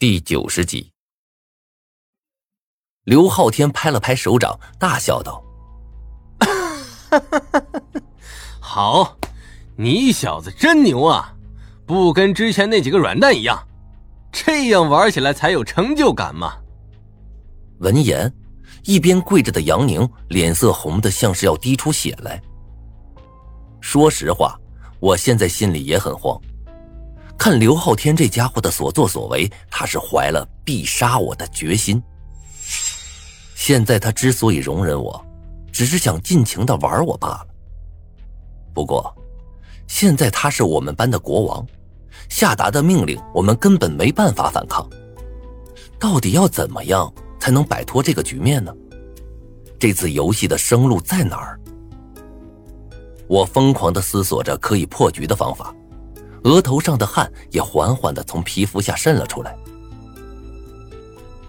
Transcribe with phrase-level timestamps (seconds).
[0.00, 0.92] 第九十集，
[3.04, 5.44] 刘昊天拍了拍手掌，大笑道：
[8.58, 9.14] “好，
[9.76, 11.36] 你小子真牛啊！
[11.84, 13.62] 不跟之前那几个软蛋一样，
[14.32, 16.56] 这样玩起来才有成就感嘛。”
[17.80, 18.32] 闻言，
[18.84, 22.40] 一边跪着的杨宁脸色红的像是要滴出血来。
[23.82, 24.58] 说实话，
[24.98, 26.40] 我现在心里也很慌。
[27.40, 32.00] 看刘昊天这家伙的所作所为，他是怀了必杀我的决心。
[33.54, 35.24] 现在他之所以容忍我，
[35.72, 37.46] 只是想尽情的玩我罢了。
[38.74, 39.16] 不过，
[39.86, 41.66] 现在他是我们班的国王，
[42.28, 44.86] 下达的命令我们根本没办法反抗。
[45.98, 48.70] 到底要怎么样才能摆脱这个局面呢？
[49.78, 51.58] 这次游戏的生路在哪儿？
[53.26, 55.74] 我疯狂的思索着可以破局的方法。
[56.44, 59.54] 额头上的汗也缓缓的从皮肤下渗了出来。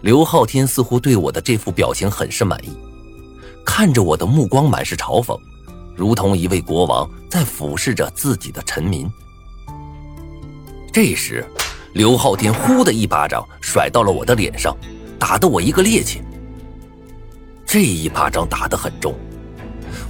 [0.01, 2.75] 刘昊天似乎对我的这副表情很是满意，
[3.63, 5.39] 看着我的目光满是嘲讽，
[5.95, 9.07] 如同一位国王在俯视着自己的臣民。
[10.91, 11.45] 这时，
[11.93, 14.75] 刘昊天呼的一巴掌甩到了我的脸上，
[15.19, 16.19] 打得我一个趔趄。
[17.65, 19.15] 这一巴掌打得很重，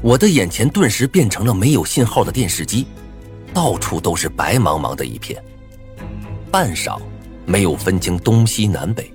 [0.02, 2.88] 我的眼前顿时变成了没有信号的电视机。
[3.54, 5.44] 到处都是白茫茫的一片，
[6.50, 7.00] 半晌
[7.46, 9.12] 没有分清东西南北。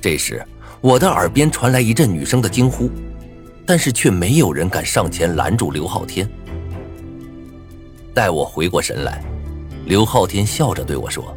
[0.00, 0.44] 这时，
[0.80, 2.90] 我的耳边传来一阵女生的惊呼，
[3.66, 6.28] 但是却没有人敢上前拦住刘昊天。
[8.14, 9.22] 待我回过神来，
[9.84, 11.36] 刘昊天笑着对我说：“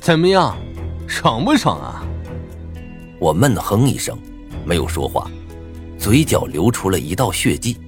[0.00, 0.56] 怎么样，
[1.06, 2.04] 爽不爽啊？”
[3.18, 4.18] 我闷哼一声，
[4.64, 5.30] 没有说话，
[5.96, 7.78] 嘴角流出了一道血迹。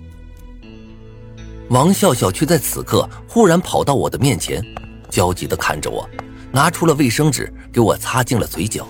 [1.70, 4.62] 王笑笑却在此刻忽然跑到我的面前，
[5.10, 6.08] 焦急地看着我，
[6.52, 8.86] 拿出了卫生纸给我擦净了嘴角。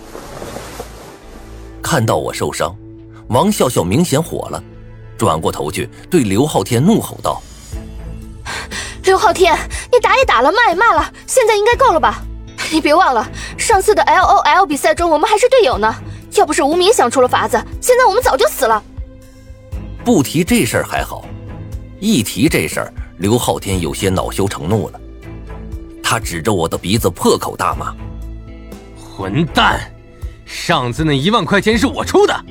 [1.83, 2.77] 看到我受伤，
[3.29, 4.63] 王笑笑明显火了，
[5.17, 7.41] 转过头去对刘昊天怒吼道
[9.05, 9.57] ：“刘昊天，
[9.91, 12.23] 你打也打了，骂也骂了，现在应该够了吧？
[12.71, 13.27] 你别忘了，
[13.57, 15.95] 上次的 L O L 比赛中我们还是队友呢，
[16.35, 18.83] 要不是无名想出了法子，现在我们早就死了。”
[20.05, 21.25] 不提这事儿还好。
[22.01, 25.01] 一提这事儿，刘昊天有些恼羞成怒了。
[26.03, 27.95] 他指着我的鼻子破口大骂
[28.97, 29.93] ：“混蛋！
[30.45, 32.45] 上次那一万块钱是我出的，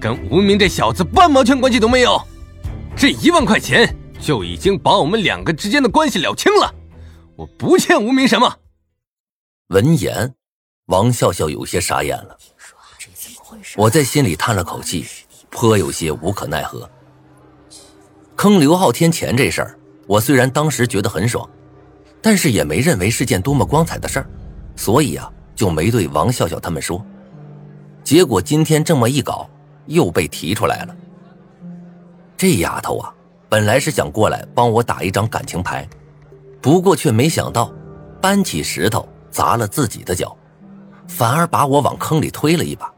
[0.00, 2.20] 跟无名这小子半毛钱关系都没有。
[2.96, 6.74] 这一万块钱就已经把我们两个之间的关系了清了，
[7.36, 8.56] 我不欠无名什么。”
[9.68, 10.34] 闻言，
[10.86, 12.36] 王笑笑有些傻眼了。
[13.76, 15.06] 我在心里叹了口气，
[15.50, 16.90] 颇有些无可奈何。
[18.38, 19.76] 坑刘昊天钱这事儿，
[20.06, 21.44] 我虽然当时觉得很爽，
[22.22, 24.30] 但是也没认为是件多么光彩的事儿，
[24.76, 27.04] 所以啊，就没对王笑笑他们说。
[28.04, 29.50] 结果今天这么一搞，
[29.86, 30.96] 又被提出来了。
[32.36, 33.12] 这丫头啊，
[33.48, 35.84] 本来是想过来帮我打一张感情牌，
[36.60, 37.72] 不过却没想到，
[38.22, 40.36] 搬起石头砸了自己的脚，
[41.08, 42.88] 反而把我往坑里推了一把。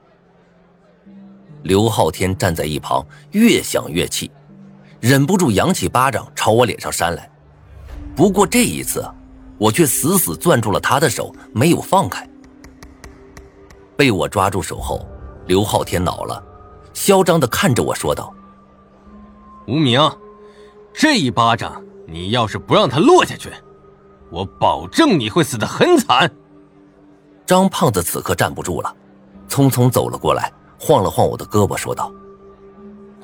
[1.62, 4.30] 刘昊天站在一旁，越想越气。
[5.00, 7.30] 忍不住扬起巴掌朝我脸上扇来，
[8.14, 9.02] 不过这一次，
[9.56, 12.28] 我却死死攥住了他的手，没有放开。
[13.96, 15.06] 被我抓住手后，
[15.46, 16.42] 刘昊天恼了，
[16.92, 18.30] 嚣张的看着我说道
[19.66, 19.98] ：“无名，
[20.92, 23.50] 这一巴掌你要是不让他落下去，
[24.30, 26.30] 我保证你会死得很惨。”
[27.46, 28.94] 张胖子此刻站不住了，
[29.48, 32.12] 匆匆走了过来，晃了晃我的胳膊，说道：“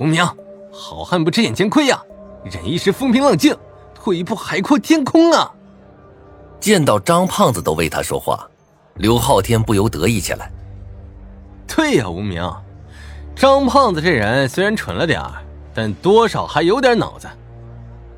[0.01, 0.27] 无名。”
[0.79, 2.01] 好汉不吃眼前亏呀，
[2.45, 3.57] 忍一时风平浪静，
[3.95, 5.51] 退一步海阔天空啊！
[6.61, 8.47] 见到张胖子都为他说话，
[8.95, 10.53] 刘昊天不由得意起来。
[11.67, 12.47] 对呀，无名，
[13.35, 15.23] 张胖子这人虽然蠢了点
[15.75, 17.27] 但多少还有点脑子。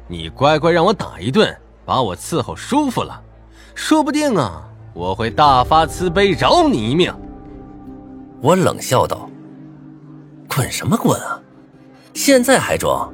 [0.08, 3.22] 你乖乖让我打一顿，把我伺候舒服了，
[3.74, 7.14] 说不定啊，我会大发慈悲饶你一命。
[8.40, 9.28] 我冷笑道
[10.52, 11.40] ：“滚什么滚啊！”
[12.18, 13.08] 现在还装？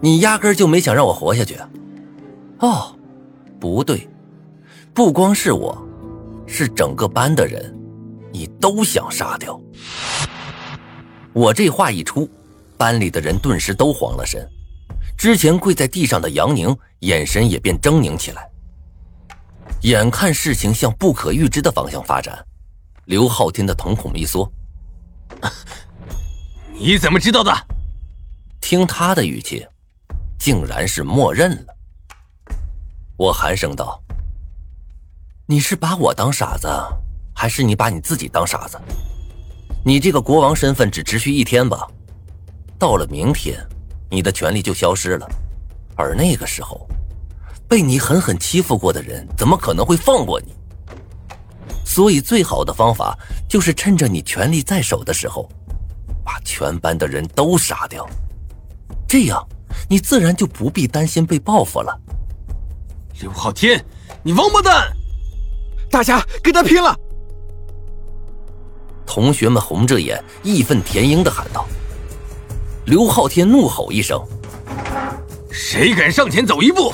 [0.00, 1.56] 你压根就没想让我活下去？
[2.58, 2.92] 哦，
[3.60, 4.08] 不对，
[4.92, 5.86] 不光是我，
[6.44, 7.72] 是整个班的人，
[8.32, 9.58] 你都想杀掉。
[11.32, 12.28] 我这话一出，
[12.76, 14.44] 班里的人顿时都慌了神。
[15.16, 18.50] 之前跪在地上的杨宁，眼神也变狰狞起来。
[19.82, 22.44] 眼看事情向不可预知的方向发展，
[23.04, 24.52] 刘昊天的瞳孔一缩。
[26.74, 27.52] 你怎么知道的？
[28.64, 29.62] 听他的语气，
[30.38, 31.76] 竟然是默认了。
[33.18, 34.02] 我寒声道
[35.44, 36.66] ：“你是把我当傻子，
[37.34, 38.80] 还是你把你自己当傻子？
[39.84, 41.86] 你这个国王身份只持续一天吧，
[42.78, 43.62] 到了明天，
[44.10, 45.28] 你的权利就消失了。
[45.94, 46.88] 而那个时候，
[47.68, 50.54] 被你狠狠欺负过的人，怎么可能会放过你？
[51.84, 53.14] 所以，最好的方法
[53.46, 55.46] 就是趁着你权力在手的时候，
[56.24, 58.08] 把全班的人都杀掉。
[59.14, 59.46] 这样，
[59.88, 61.96] 你自然就不必担心被报复了。
[63.20, 63.80] 刘昊天，
[64.24, 64.92] 你王八蛋！
[65.88, 66.98] 大家跟他拼了！
[69.06, 71.64] 同学们红着眼，义愤填膺的喊道。
[72.86, 74.20] 刘昊天怒吼一声
[75.48, 76.92] ：“谁敢上前走一步，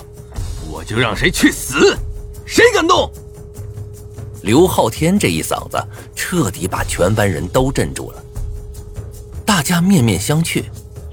[0.70, 1.96] 我就让谁去死！
[2.44, 3.10] 谁敢动！”
[4.44, 5.82] 刘昊天这一嗓子，
[6.14, 8.22] 彻底把全班人都镇住了。
[9.46, 10.64] 大家面面相觑，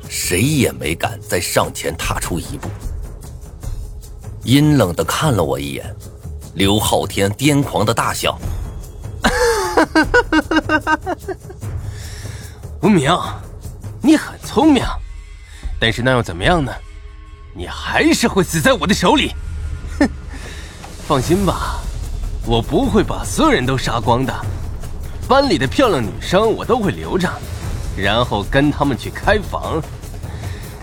[0.09, 2.69] 谁也没敢再上前踏出一步。
[4.44, 5.94] 阴冷的看了我一眼，
[6.54, 8.38] 刘昊天癫狂的大笑。
[12.81, 13.12] 吴明，
[14.01, 14.83] 你很聪明，
[15.80, 16.71] 但是那又怎么样呢？
[17.54, 19.33] 你还是会死在我的手里。
[20.00, 20.09] 哼，
[21.07, 21.81] 放心吧，
[22.45, 24.33] 我不会把所有人都杀光的。
[25.27, 27.30] 班里的漂亮女生我都会留着，
[27.98, 29.81] 然后跟他们去开房。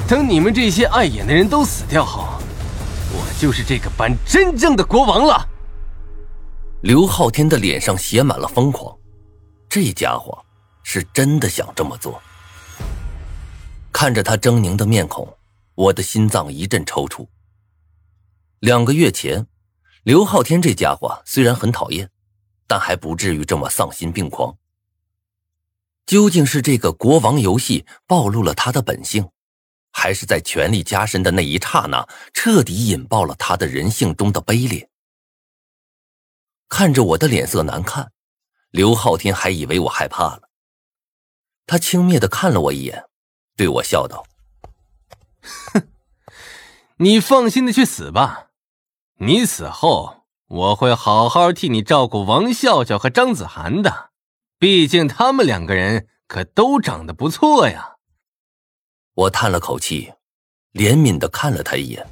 [0.07, 2.39] 等你们这些碍眼的人都死掉后，
[3.13, 5.49] 我就是这个班真正的国王了。
[6.83, 8.95] 刘昊天的脸上写满了疯狂，
[9.67, 10.45] 这家伙
[10.83, 12.21] 是真的想这么做。
[13.91, 15.27] 看着他狰狞的面孔，
[15.75, 17.27] 我的心脏一阵抽搐。
[18.59, 19.47] 两个月前，
[20.03, 22.11] 刘昊天这家伙虽然很讨厌，
[22.67, 24.55] 但还不至于这么丧心病狂。
[26.05, 29.27] 究竟是这个国王游戏暴露了他的本性，
[29.97, 34.91] 还是在权力加深的那一刹那，彻底引爆了他的人性中的卑劣？
[36.69, 38.11] 看着我的脸色难看，
[38.71, 40.51] 刘昊天还以为我害怕了。
[41.65, 43.05] 他轻蔑的看了我一眼，
[43.57, 44.27] 对我笑道
[45.73, 45.89] ：“哼，
[46.97, 48.49] 你放心的去死吧。
[49.21, 54.11] 你死后，我会好好替你照顾王笑笑和张子涵的。
[54.59, 57.93] 毕竟他们两个人可都长得不错呀。”
[59.15, 60.13] 我叹了口气，
[60.73, 62.05] 怜悯的看了他一眼：“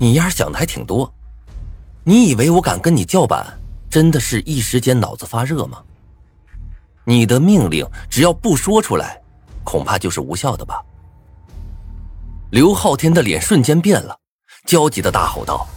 [0.00, 1.12] 你丫想的还挺多。”
[2.02, 3.56] 你以为我敢跟你叫板，
[3.88, 5.80] 真的是一时间脑子发热吗？
[7.04, 9.20] 你的命令只要不说出来，
[9.62, 10.82] 恐怕就是无效的吧？
[12.50, 14.18] 刘昊天的脸瞬间变了，
[14.66, 15.68] 焦急的大吼道：“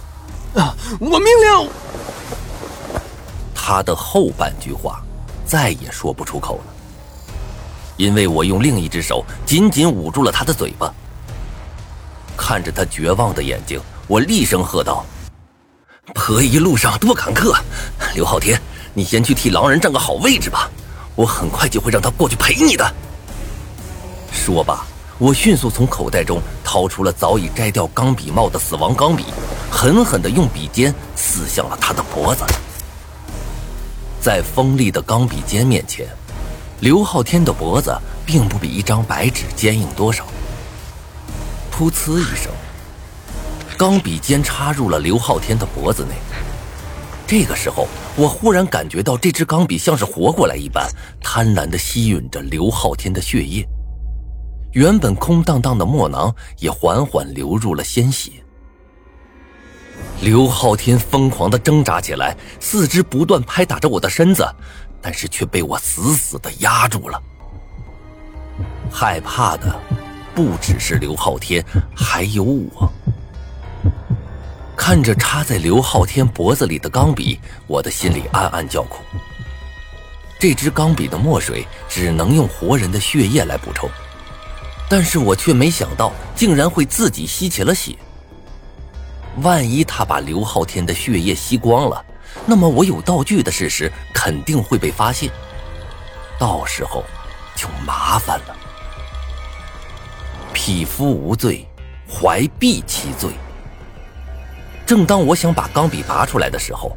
[0.55, 1.69] 啊，我命令！”
[3.53, 5.03] 他的后半句话
[5.45, 6.73] 再也说不出口了，
[8.01, 10.91] 因为我用另一只手紧紧捂住了他的嘴巴。
[12.35, 15.05] 看着他绝望的眼睛，我厉声喝道。
[16.15, 17.55] 婆姨路上多坎坷，
[18.15, 18.59] 刘昊天，
[18.95, 20.67] 你先去替狼人占个好位置吧，
[21.13, 22.91] 我很快就会让他过去陪你的。
[24.31, 24.83] 说罢，
[25.19, 29.25] 我迅速从口袋中掏出了早已摘掉钢笔帽的死亡钢笔，
[29.69, 32.43] 狠狠地用笔尖刺向了他的脖子。
[34.19, 36.07] 在锋利的钢笔尖面前，
[36.81, 37.95] 刘昊天的脖子
[38.25, 40.25] 并不比一张白纸坚硬多少。
[41.71, 42.51] 噗呲一声。
[43.77, 46.15] 钢笔尖插入了刘昊天的脖子内。
[47.27, 50.89] 这个时候，我忽然感觉到这支钢笔像是活过来一般，
[51.21, 53.63] 贪婪地吸吮着刘昊天的血液。
[54.73, 58.31] 原本空荡荡的墨囊也缓缓流入了鲜血。
[60.21, 64.47] 刘昊天疯狂的挣扎起来，四肢不断拍打着我的身子，
[65.01, 67.19] 但是却被我死死的压住了。
[68.91, 69.75] 害怕的
[70.35, 72.91] 不只是刘昊天，还有我。
[74.77, 79.03] 看着插在刘昊天脖子里的钢笔，我的心里暗暗叫苦。
[80.39, 83.89] 这支钢笔的墨水只能用活人的血液来补充，
[84.87, 87.95] 但是我却没想到竟然会自己吸起了血。
[89.37, 92.05] 万一他把刘昊天的血液吸光了，
[92.45, 95.31] 那么我有道具的事实肯定会被发现，
[96.37, 97.03] 到时候
[97.55, 98.55] 就麻烦了。
[100.53, 101.65] 匹夫无罪，
[102.07, 103.31] 怀璧其罪。
[104.85, 106.95] 正当我想把钢笔拔出来的时候，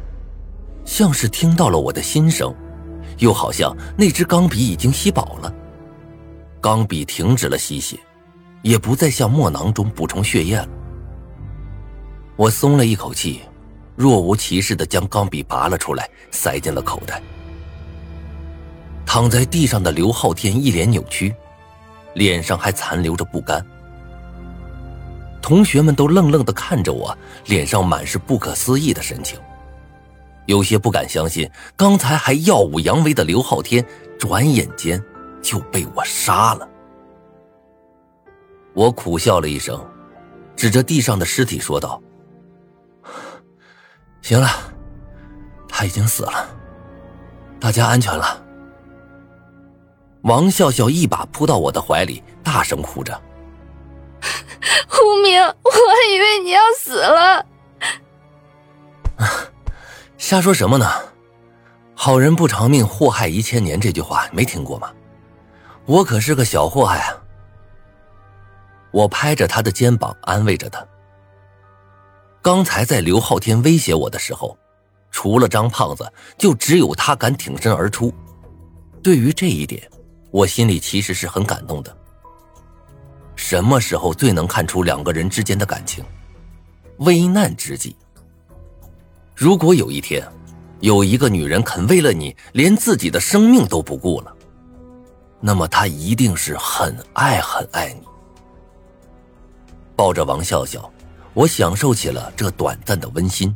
[0.83, 2.53] 像是听到了我的心声，
[3.19, 5.51] 又好像那支钢笔已经吸饱了。
[6.59, 7.97] 钢笔停止了吸血，
[8.61, 10.67] 也不再向墨囊中补充血液了。
[12.37, 13.41] 我松了一口气，
[13.95, 17.21] 若无其事的将钢笔拔了出来，塞进了口袋。
[19.05, 21.33] 躺在地上的刘昊天一脸扭曲，
[22.13, 23.65] 脸上还残留着不甘。
[25.41, 29.39] 同学们都愣愣的看着我，脸上满是不可思议的神情，
[30.45, 33.85] 有些不敢相信，刚才还耀武扬威的刘昊天，
[34.19, 35.01] 转眼间
[35.41, 36.67] 就被我杀了。
[38.73, 39.79] 我苦笑了一声，
[40.57, 42.01] 指着地上的尸体说道
[44.25, 44.49] ：“行了，
[45.69, 46.49] 他已经死了，
[47.59, 48.43] 大家安全了。”
[50.25, 53.13] 王笑笑一把扑到我的怀里，大声哭着
[54.89, 57.45] ：“胡明，我还以为你要死了。”
[60.17, 60.89] 瞎说什么呢
[61.93, 64.91] ？“好人不长命，祸害一千年”这句话没听过吗？
[65.85, 67.13] 我可是个小祸害啊！
[68.89, 70.83] 我拍着他的肩膀安慰着他。
[72.45, 74.55] 刚才在刘昊天威胁我的时候，
[75.09, 78.13] 除了张胖子，就只有他敢挺身而出。
[79.01, 79.81] 对于这一点。
[80.29, 81.97] 我心里其实是很感动的。
[83.35, 86.05] 什么时候最能看出两个人之间的感情？
[86.97, 87.95] 危难之际。
[89.33, 90.23] 如果有一天，
[90.81, 94.31] 有一个女人肯为了你连自己的生命都不顾了，
[95.39, 98.05] 那么她一定是很爱很爱你。
[99.95, 100.91] 抱着王笑笑，
[101.35, 103.53] 我享受起了这短暂的温馨。